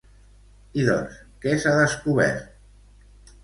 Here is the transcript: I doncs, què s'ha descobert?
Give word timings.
I 0.83 0.85
doncs, 0.87 1.21
què 1.45 1.55
s'ha 1.67 1.77
descobert? 1.83 3.33